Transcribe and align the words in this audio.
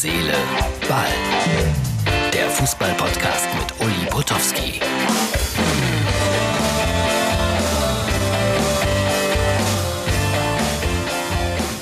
Seele, 0.00 0.32
Ball. 0.88 1.06
Der 2.32 2.48
Fußball-Podcast 2.50 3.48
mit 3.58 3.84
Uli 3.84 4.08
Potowski. 4.08 4.80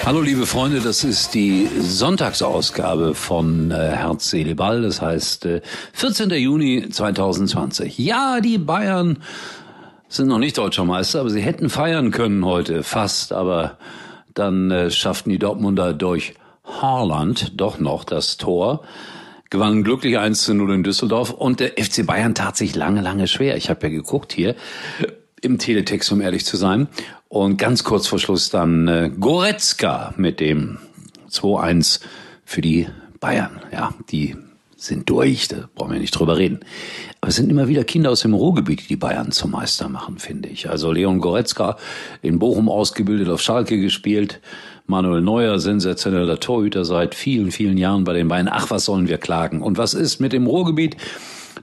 Hallo 0.07 0.23
liebe 0.23 0.47
Freunde, 0.47 0.81
das 0.81 1.05
ist 1.05 1.35
die 1.35 1.69
Sonntagsausgabe 1.79 3.15
von 3.15 3.71
äh, 3.71 3.75
Herz, 3.75 4.31
Seele, 4.31 4.55
Ball. 4.55 4.81
Das 4.81 5.03
heißt 5.03 5.45
äh, 5.45 5.61
14. 5.93 6.31
Juni 6.31 6.89
2020. 6.89 7.99
Ja, 7.99 8.41
die 8.41 8.57
Bayern 8.57 9.19
sind 10.09 10.29
noch 10.29 10.39
nicht 10.39 10.57
deutscher 10.57 10.87
Meister, 10.87 11.21
aber 11.21 11.29
sie 11.29 11.43
hätten 11.43 11.69
feiern 11.69 12.13
können 12.13 12.47
heute, 12.47 12.83
fast. 12.83 13.35
Aber 13.35 13.77
dann 14.33 14.71
äh, 14.71 14.91
schafften 14.91 15.29
die 15.29 15.39
Dortmunder 15.39 15.93
durch 15.93 16.33
Haaland 16.67 17.53
doch 17.61 17.79
noch 17.79 18.05
das 18.05 18.37
Tor 18.37 18.83
gewannen 19.51 19.85
glücklich 19.85 20.19
1 20.19 20.43
zu 20.43 20.55
0 20.55 20.75
in 20.75 20.83
Düsseldorf 20.83 21.31
und 21.31 21.61
der 21.61 21.73
FC 21.83 22.05
Bayern 22.05 22.35
tat 22.35 22.57
sich 22.57 22.75
lange, 22.75 23.01
lange 23.01 23.29
schwer. 23.29 23.57
Ich 23.57 23.71
habe 23.71 23.87
ja 23.87 23.93
geguckt 23.93 24.33
hier 24.33 24.57
im 25.41 25.59
Teletext, 25.59 26.11
um 26.13 26.21
ehrlich 26.21 26.45
zu 26.45 26.57
sein. 26.57 26.89
Und 27.29 27.57
ganz 27.57 27.85
kurz 27.85 28.07
vor 28.07 28.19
Schluss 28.19 28.51
dann 28.51 28.89
äh, 28.89 29.11
Goretzka 29.19 30.15
mit 30.17 30.41
dem 30.41 30.79
2-1 31.31 32.01
für 32.45 32.61
die 32.61 32.89
Bayern. 33.21 33.61
Ja, 33.73 33.95
die 34.11 34.37
sind 34.77 35.09
durch, 35.09 35.49
da 35.49 35.69
brauchen 35.75 35.93
wir 35.93 36.01
nicht 36.01 36.13
drüber 36.13 36.37
reden. 36.37 36.61
Aber 37.21 37.31
es 37.31 37.37
sind 37.37 37.51
immer 37.51 37.67
wieder 37.67 37.85
Kinder 37.85 38.11
aus 38.11 38.21
dem 38.21 38.35
Ruhrgebiet, 38.35 38.83
die 38.83 38.89
die 38.89 38.97
Bayern 38.97 39.33
zum 39.33 39.51
Meister 39.53 39.89
machen, 39.89 40.19
finde 40.19 40.49
ich. 40.49 40.69
Also 40.69 40.93
Leon 40.93 41.21
Goretzka 41.21 41.77
in 42.23 42.39
Bochum 42.39 42.69
ausgebildet, 42.69 43.29
auf 43.29 43.41
Schalke 43.41 43.81
gespielt. 43.81 44.41
Manuel 44.87 45.21
Neuer, 45.21 45.59
sensationeller 45.59 46.39
Torhüter 46.39 46.85
seit 46.85 47.15
vielen, 47.15 47.51
vielen 47.51 47.77
Jahren 47.77 48.05
bei 48.05 48.13
den 48.13 48.29
Bayern. 48.29 48.49
Ach, 48.51 48.71
was 48.71 48.85
sollen 48.85 49.09
wir 49.09 49.19
klagen? 49.19 49.63
Und 49.63 49.79
was 49.79 49.95
ist 49.95 50.21
mit 50.21 50.33
dem 50.33 50.47
Ruhrgebiet? 50.47 50.97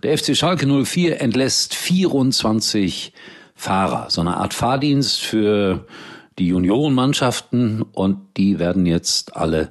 Der 0.03 0.17
FC 0.17 0.35
Schalke 0.35 0.67
04 0.67 1.21
entlässt 1.21 1.75
24 1.75 3.13
Fahrer. 3.55 4.07
So 4.09 4.21
eine 4.21 4.37
Art 4.37 4.53
Fahrdienst 4.53 5.21
für 5.21 5.85
die 6.37 6.47
Juniorenmannschaften 6.47 7.83
und 7.83 8.17
die 8.35 8.59
werden 8.59 8.85
jetzt 8.85 9.37
alle 9.37 9.69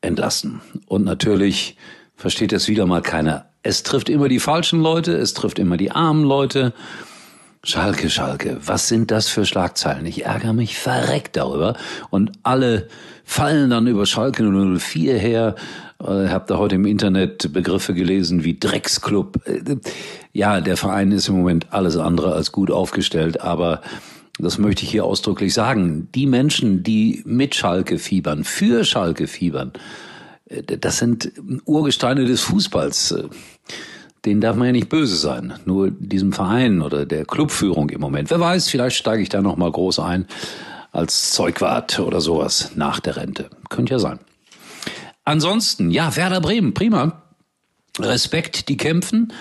entlassen. 0.00 0.62
Und 0.86 1.04
natürlich 1.04 1.76
versteht 2.14 2.52
es 2.52 2.68
wieder 2.68 2.86
mal 2.86 3.02
keiner. 3.02 3.46
Es 3.62 3.82
trifft 3.82 4.08
immer 4.08 4.28
die 4.28 4.40
falschen 4.40 4.80
Leute, 4.80 5.12
es 5.12 5.34
trifft 5.34 5.58
immer 5.58 5.76
die 5.76 5.90
armen 5.90 6.24
Leute. 6.24 6.72
Schalke, 7.66 8.10
Schalke, 8.10 8.58
was 8.64 8.86
sind 8.86 9.10
das 9.10 9.28
für 9.28 9.44
Schlagzeilen? 9.44 10.06
Ich 10.06 10.24
ärgere 10.24 10.52
mich 10.52 10.78
verreckt 10.78 11.36
darüber. 11.36 11.74
Und 12.10 12.30
alle 12.44 12.86
fallen 13.24 13.70
dann 13.70 13.88
über 13.88 14.06
Schalke 14.06 14.44
04 14.44 15.18
her. 15.18 15.56
Äh, 16.00 16.28
hab 16.28 16.46
da 16.46 16.58
heute 16.58 16.76
im 16.76 16.86
Internet 16.86 17.52
Begriffe 17.52 17.92
gelesen 17.92 18.44
wie 18.44 18.56
Drecksclub. 18.56 19.40
Äh, 19.48 19.78
ja, 20.32 20.60
der 20.60 20.76
Verein 20.76 21.10
ist 21.10 21.28
im 21.28 21.38
Moment 21.38 21.72
alles 21.72 21.96
andere 21.96 22.34
als 22.34 22.52
gut 22.52 22.70
aufgestellt, 22.70 23.40
aber 23.40 23.80
das 24.38 24.58
möchte 24.58 24.84
ich 24.84 24.90
hier 24.92 25.04
ausdrücklich 25.04 25.52
sagen. 25.52 26.08
Die 26.14 26.26
Menschen, 26.26 26.84
die 26.84 27.24
mit 27.26 27.56
Schalke 27.56 27.98
fiebern, 27.98 28.44
für 28.44 28.84
Schalke 28.84 29.26
fiebern, 29.26 29.72
äh, 30.48 30.62
das 30.62 30.98
sind 30.98 31.32
Urgesteine 31.64 32.26
des 32.26 32.42
Fußballs. 32.42 33.12
Denen 34.26 34.40
darf 34.40 34.56
man 34.56 34.66
ja 34.66 34.72
nicht 34.72 34.88
böse 34.88 35.16
sein. 35.16 35.54
Nur 35.64 35.92
diesem 35.92 36.32
Verein 36.32 36.82
oder 36.82 37.06
der 37.06 37.24
Clubführung 37.24 37.90
im 37.90 38.00
Moment. 38.00 38.28
Wer 38.28 38.40
weiß, 38.40 38.68
vielleicht 38.68 38.96
steige 38.96 39.22
ich 39.22 39.28
da 39.28 39.40
noch 39.40 39.56
mal 39.56 39.70
groß 39.70 40.00
ein 40.00 40.26
als 40.90 41.30
Zeugwart 41.32 42.00
oder 42.00 42.20
sowas 42.20 42.72
nach 42.74 42.98
der 42.98 43.16
Rente. 43.16 43.50
Könnte 43.68 43.92
ja 43.92 43.98
sein. 44.00 44.18
Ansonsten, 45.24 45.90
ja, 45.90 46.16
Werder 46.16 46.40
Bremen, 46.40 46.74
prima. 46.74 47.22
Respekt, 48.00 48.68
die 48.68 48.76
kämpfen. 48.76 49.32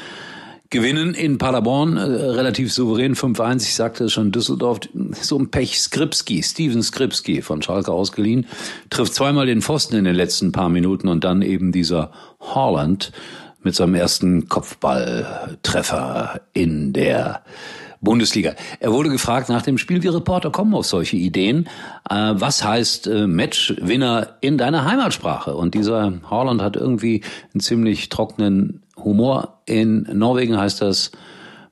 Gewinnen 0.69 1.13
in 1.13 1.38
Paderborn 1.38 1.97
äh, 1.97 2.02
relativ 2.02 2.73
souverän 2.73 3.16
5-1. 3.16 3.63
Ich 3.63 3.75
sagte 3.75 4.06
es 4.06 4.13
schon, 4.13 4.31
Düsseldorf, 4.31 4.81
so 5.13 5.40
ein 5.40 5.50
Pech. 5.50 5.79
Skripski, 5.79 6.44
Steven 6.44 6.84
Skripski 6.84 7.41
von 7.41 7.62
Schalke 7.62 7.91
ausgeliehen, 7.91 8.46
trifft 8.90 9.13
zweimal 9.13 9.46
den 9.46 9.62
Pfosten 9.62 9.96
in 9.96 10.06
den 10.06 10.16
letzten 10.16 10.52
paar 10.52 10.69
Minuten 10.69 11.07
und 11.07 11.23
dann 11.23 11.41
eben 11.41 11.72
dieser 11.72 12.12
Holland 12.40 13.12
mit 13.66 13.76
seinem 13.76 13.96
ersten 13.96 14.48
Kopfballtreffer 14.48 16.40
in 16.53 16.94
der 16.94 17.42
Bundesliga. 18.00 18.53
Er 18.80 18.94
wurde 18.94 19.09
gefragt 19.09 19.50
nach 19.50 19.64
dem 19.64 19.78
Spiel, 19.78 20.03
wie 20.03 20.08
Reporter 20.08 20.52
kommen 20.52 20.74
auf 20.76 20.86
solche 20.86 21.18
Ideen. 21.18 21.68
Äh, 22.09 22.34
was 22.36 22.64
heißt 22.64 23.08
äh, 23.08 23.28
Matchwinner 23.28 24.38
in 24.40 24.58
deiner 24.58 24.86
Heimatsprache? 24.86 25.56
Und 25.56 25.74
dieser 25.74 26.14
Haaland 26.30 26.62
hat 26.62 26.76
irgendwie 26.76 27.24
einen 27.53 27.62
ziemlich 27.62 28.09
trockenen 28.09 28.84
Humor. 28.96 29.62
In 29.66 30.08
Norwegen 30.14 30.58
heißt 30.58 30.82
das 30.82 31.12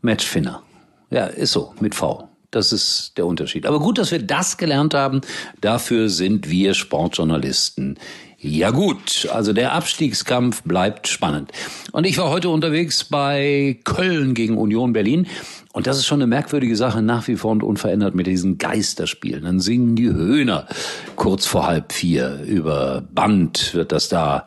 Matchfinner. 0.01 0.63
Ja, 1.11 1.27
ist 1.27 1.51
so, 1.51 1.73
mit 1.79 1.93
V. 1.93 2.27
Das 2.55 2.71
ist 2.71 3.13
der 3.17 3.25
Unterschied. 3.25 3.65
Aber 3.65 3.79
gut, 3.79 3.97
dass 3.97 4.11
wir 4.11 4.21
das 4.21 4.57
gelernt 4.57 4.93
haben. 4.93 5.21
Dafür 5.61 6.09
sind 6.09 6.49
wir 6.49 6.73
Sportjournalisten 6.73 7.97
ja 8.45 8.71
gut, 8.71 9.29
also 9.31 9.53
der 9.53 9.71
Abstiegskampf 9.71 10.63
bleibt 10.63 11.07
spannend. 11.07 11.53
Und 11.93 12.05
ich 12.05 12.17
war 12.17 12.29
heute 12.29 12.49
unterwegs 12.49 13.05
bei 13.05 13.79
Köln 13.85 14.33
gegen 14.33 14.57
Union 14.57 14.91
Berlin. 14.91 15.27
Und 15.71 15.87
das 15.87 15.97
ist 15.97 16.05
schon 16.05 16.17
eine 16.17 16.27
merkwürdige 16.27 16.75
Sache, 16.75 17.01
nach 17.01 17.29
wie 17.29 17.37
vor 17.37 17.51
und 17.51 17.63
unverändert 17.63 18.15
mit 18.15 18.27
diesen 18.27 18.57
Geisterspielen. 18.57 19.45
Dann 19.45 19.61
singen 19.61 19.95
die 19.95 20.09
Höhner 20.09 20.67
kurz 21.15 21.45
vor 21.45 21.65
halb 21.67 21.93
vier. 21.93 22.41
Über 22.45 23.01
Band 23.13 23.73
wird 23.75 23.93
das 23.93 24.09
da 24.09 24.45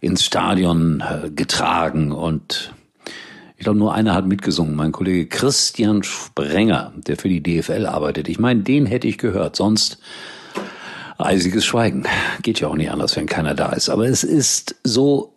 ins 0.00 0.24
Stadion 0.24 1.02
äh, 1.02 1.28
getragen. 1.28 2.12
Und 2.12 2.72
ich 3.64 3.66
glaube, 3.66 3.78
nur 3.78 3.94
einer 3.94 4.12
hat 4.12 4.26
mitgesungen. 4.26 4.76
Mein 4.76 4.92
Kollege 4.92 5.24
Christian 5.24 6.02
Sprenger, 6.02 6.92
der 6.96 7.16
für 7.16 7.30
die 7.30 7.42
DFL 7.42 7.86
arbeitet. 7.86 8.28
Ich 8.28 8.38
meine, 8.38 8.60
den 8.60 8.84
hätte 8.84 9.08
ich 9.08 9.16
gehört. 9.16 9.56
Sonst 9.56 9.96
eisiges 11.16 11.64
Schweigen. 11.64 12.04
Geht 12.42 12.60
ja 12.60 12.68
auch 12.68 12.76
nicht 12.76 12.90
anders, 12.90 13.16
wenn 13.16 13.24
keiner 13.24 13.54
da 13.54 13.72
ist. 13.72 13.88
Aber 13.88 14.06
es 14.06 14.22
ist 14.22 14.76
so, 14.84 15.32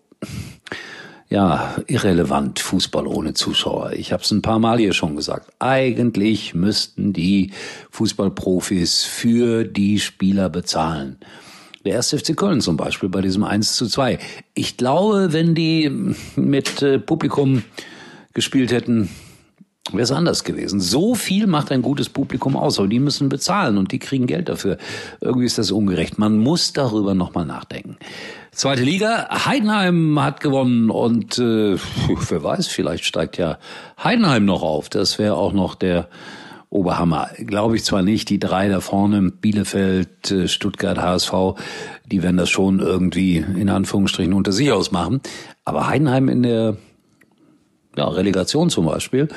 ja, 1.29 1.73
irrelevant, 1.87 2.59
Fußball 2.59 3.07
ohne 3.07 3.33
Zuschauer. 3.33 3.93
Ich 3.93 4.11
habe 4.11 4.23
es 4.23 4.31
ein 4.31 4.41
paar 4.41 4.59
Mal 4.59 4.77
hier 4.77 4.91
schon 4.91 5.15
gesagt. 5.15 5.49
Eigentlich 5.59 6.53
müssten 6.53 7.13
die 7.13 7.51
Fußballprofis 7.91 9.05
für 9.05 9.63
die 9.63 10.01
Spieler 10.01 10.49
bezahlen. 10.49 11.15
Der 11.85 11.93
erste 11.93 12.19
FC 12.19 12.35
Köln 12.35 12.59
zum 12.59 12.75
Beispiel 12.75 13.07
bei 13.07 13.21
diesem 13.21 13.45
1 13.45 13.77
zu 13.77 13.87
2. 13.87 14.19
Ich 14.53 14.75
glaube, 14.75 15.31
wenn 15.31 15.55
die 15.55 15.89
mit 16.35 16.81
äh, 16.81 16.99
Publikum 16.99 17.63
gespielt 18.37 18.71
hätten, 18.71 19.09
wäre 19.91 20.03
es 20.03 20.11
anders 20.11 20.43
gewesen. 20.43 20.79
So 20.79 21.15
viel 21.15 21.47
macht 21.47 21.71
ein 21.71 21.81
gutes 21.81 22.07
Publikum 22.07 22.55
aus, 22.55 22.77
aber 22.77 22.87
die 22.87 22.99
müssen 22.99 23.29
bezahlen 23.29 23.79
und 23.79 23.91
die 23.91 23.97
kriegen 23.97 24.27
Geld 24.27 24.47
dafür. 24.47 24.77
Irgendwie 25.21 25.47
ist 25.47 25.57
das 25.57 25.71
ungerecht. 25.71 26.19
Man 26.19 26.37
muss 26.37 26.71
darüber 26.71 27.15
nochmal 27.15 27.47
nachdenken. 27.47 27.97
Zweite 28.51 28.83
Liga, 28.83 29.27
Heidenheim 29.47 30.21
hat 30.21 30.39
gewonnen 30.39 30.91
und 30.91 31.39
äh, 31.39 31.77
wer 32.29 32.43
weiß, 32.43 32.67
vielleicht 32.67 33.05
steigt 33.05 33.39
ja 33.39 33.57
Heidenheim 34.03 34.45
noch 34.45 34.61
auf. 34.61 34.87
Das 34.89 35.17
wäre 35.17 35.33
auch 35.33 35.53
noch 35.53 35.73
der 35.73 36.07
Oberhammer. 36.69 37.31
Glaube 37.39 37.75
ich 37.75 37.83
zwar 37.83 38.03
nicht, 38.03 38.29
die 38.29 38.39
drei 38.39 38.69
da 38.69 38.81
vorne, 38.81 39.31
Bielefeld, 39.31 40.29
äh, 40.29 40.47
Stuttgart, 40.47 40.99
HSV, 40.99 41.33
die 42.05 42.21
werden 42.21 42.37
das 42.37 42.51
schon 42.51 42.81
irgendwie 42.81 43.37
in 43.37 43.69
Anführungsstrichen 43.69 44.33
unter 44.33 44.51
sich 44.51 44.71
ausmachen. 44.71 45.21
Aber 45.65 45.87
Heidenheim 45.87 46.29
in 46.29 46.43
der 46.43 46.77
ja, 47.97 48.07
Relegation 48.07 48.69
zum 48.69 48.85
Beispiel, 48.85 49.27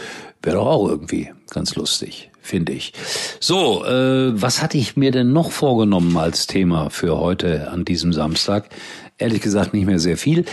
wäre 0.43 0.57
doch 0.57 0.67
auch 0.67 0.89
irgendwie 0.89 1.31
ganz 1.51 1.75
lustig, 1.75 2.31
finde 2.41 2.73
ich. 2.73 2.93
So, 3.41 3.85
äh, 3.85 4.41
was 4.41 4.63
hatte 4.63 4.79
ich 4.79 4.97
mir 4.97 5.11
denn 5.11 5.33
noch 5.33 5.51
vorgenommen 5.51 6.17
als 6.17 6.47
Thema 6.47 6.91
für 6.91 7.19
heute 7.19 7.71
an 7.71 7.85
diesem 7.85 8.13
Samstag? 8.13 8.69
Ehrlich 9.19 9.43
gesagt 9.43 9.75
nicht 9.75 9.87
mehr 9.87 9.99
sehr 9.99 10.17
viel, 10.17 10.45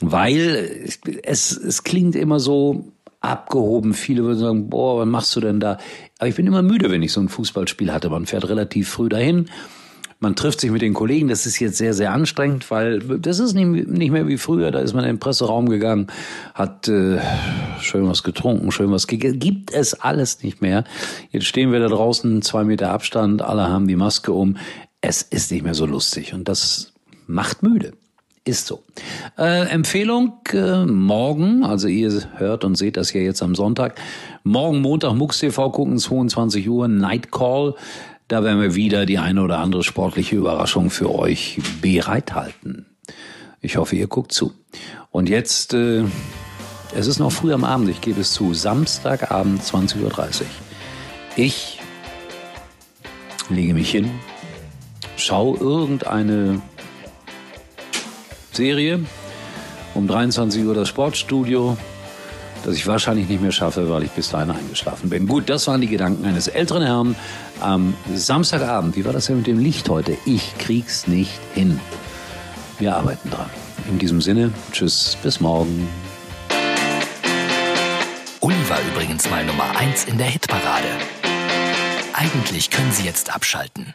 weil 0.00 0.88
es, 1.22 1.56
es 1.56 1.84
klingt 1.84 2.16
immer 2.16 2.40
so 2.40 2.92
abgehoben. 3.20 3.94
Viele 3.94 4.24
würden 4.24 4.38
sagen, 4.38 4.70
boah, 4.70 5.00
was 5.00 5.06
machst 5.06 5.36
du 5.36 5.40
denn 5.40 5.60
da? 5.60 5.78
Aber 6.18 6.28
ich 6.28 6.36
bin 6.36 6.46
immer 6.46 6.62
müde, 6.62 6.90
wenn 6.90 7.02
ich 7.02 7.12
so 7.12 7.20
ein 7.20 7.28
Fußballspiel 7.28 7.92
hatte. 7.92 8.08
Man 8.08 8.26
fährt 8.26 8.48
relativ 8.48 8.88
früh 8.88 9.08
dahin 9.08 9.48
man 10.18 10.34
trifft 10.34 10.60
sich 10.60 10.70
mit 10.70 10.82
den 10.82 10.94
Kollegen. 10.94 11.28
Das 11.28 11.46
ist 11.46 11.58
jetzt 11.58 11.76
sehr, 11.76 11.94
sehr 11.94 12.12
anstrengend, 12.12 12.70
weil 12.70 13.00
das 13.00 13.38
ist 13.38 13.54
nicht, 13.54 13.88
nicht 13.88 14.10
mehr 14.10 14.26
wie 14.26 14.38
früher. 14.38 14.70
Da 14.70 14.80
ist 14.80 14.94
man 14.94 15.04
in 15.04 15.10
den 15.10 15.18
Presseraum 15.18 15.68
gegangen, 15.68 16.06
hat 16.54 16.88
äh, 16.88 17.18
schön 17.80 18.08
was 18.08 18.22
getrunken, 18.22 18.72
schön 18.72 18.90
was 18.90 19.06
gegessen. 19.06 19.38
Gibt 19.38 19.72
es 19.72 19.94
alles 19.94 20.42
nicht 20.42 20.62
mehr. 20.62 20.84
Jetzt 21.30 21.46
stehen 21.46 21.72
wir 21.72 21.80
da 21.80 21.88
draußen, 21.88 22.42
zwei 22.42 22.64
Meter 22.64 22.90
Abstand, 22.90 23.42
alle 23.42 23.68
haben 23.68 23.86
die 23.86 23.96
Maske 23.96 24.32
um. 24.32 24.56
Es 25.00 25.22
ist 25.22 25.52
nicht 25.52 25.62
mehr 25.62 25.74
so 25.74 25.86
lustig 25.86 26.32
und 26.32 26.48
das 26.48 26.94
macht 27.26 27.62
müde. 27.62 27.92
Ist 28.44 28.68
so. 28.68 28.84
Äh, 29.36 29.68
Empfehlung 29.70 30.34
äh, 30.52 30.84
morgen, 30.86 31.64
also 31.64 31.88
ihr 31.88 32.12
hört 32.36 32.64
und 32.64 32.76
seht 32.76 32.96
das 32.96 33.12
ja 33.12 33.20
jetzt 33.20 33.42
am 33.42 33.56
Sonntag. 33.56 34.00
Morgen 34.44 34.80
Montag 34.80 35.14
MUX 35.14 35.40
TV 35.40 35.68
gucken, 35.70 35.98
22 35.98 36.68
Uhr, 36.68 36.86
Night 36.86 37.32
Call. 37.32 37.74
Da 38.28 38.42
werden 38.42 38.60
wir 38.60 38.74
wieder 38.74 39.06
die 39.06 39.18
eine 39.18 39.40
oder 39.40 39.58
andere 39.58 39.84
sportliche 39.84 40.34
Überraschung 40.34 40.90
für 40.90 41.14
euch 41.14 41.60
bereithalten. 41.80 42.86
Ich 43.60 43.76
hoffe, 43.76 43.94
ihr 43.94 44.08
guckt 44.08 44.32
zu. 44.32 44.52
Und 45.12 45.28
jetzt, 45.28 45.74
äh, 45.74 46.02
es 46.94 47.06
ist 47.06 47.20
noch 47.20 47.30
früh 47.30 47.52
am 47.52 47.62
Abend, 47.62 47.88
ich 47.88 48.00
gebe 48.00 48.20
es 48.20 48.32
zu, 48.32 48.52
Samstagabend 48.52 49.62
20.30 49.62 50.00
Uhr. 50.02 50.46
Ich 51.36 51.78
lege 53.48 53.74
mich 53.74 53.92
hin, 53.92 54.10
schaue 55.16 55.58
irgendeine 55.58 56.60
Serie, 58.50 59.00
um 59.94 60.08
23 60.08 60.64
Uhr 60.64 60.74
das 60.74 60.88
Sportstudio, 60.88 61.76
das 62.66 62.74
ich 62.74 62.88
wahrscheinlich 62.88 63.28
nicht 63.28 63.40
mehr 63.40 63.52
schaffe, 63.52 63.88
weil 63.88 64.02
ich 64.02 64.10
bis 64.10 64.30
dahin 64.30 64.50
eingeschlafen 64.50 65.08
bin. 65.08 65.28
Gut, 65.28 65.48
das 65.48 65.68
waren 65.68 65.80
die 65.80 65.86
Gedanken 65.86 66.24
eines 66.24 66.48
älteren 66.48 66.82
Herrn 66.82 67.14
am 67.60 67.94
Samstagabend. 68.12 68.96
Wie 68.96 69.04
war 69.04 69.12
das 69.12 69.26
denn 69.26 69.36
mit 69.36 69.46
dem 69.46 69.60
Licht 69.60 69.88
heute? 69.88 70.16
Ich 70.26 70.58
krieg's 70.58 71.06
nicht 71.06 71.38
hin. 71.54 71.78
Wir 72.80 72.96
arbeiten 72.96 73.30
dran. 73.30 73.48
In 73.88 74.00
diesem 74.00 74.20
Sinne, 74.20 74.52
tschüss, 74.72 75.16
bis 75.22 75.38
morgen. 75.38 75.86
Uli 78.40 78.56
war 78.68 78.80
übrigens 78.92 79.30
mal 79.30 79.44
Nummer 79.44 79.76
1 79.78 80.06
in 80.06 80.18
der 80.18 80.26
Hitparade. 80.26 80.88
Eigentlich 82.14 82.70
können 82.70 82.90
Sie 82.90 83.04
jetzt 83.04 83.32
abschalten. 83.32 83.94